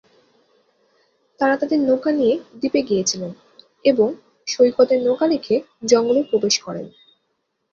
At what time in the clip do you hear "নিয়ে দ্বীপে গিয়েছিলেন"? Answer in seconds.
2.11-3.31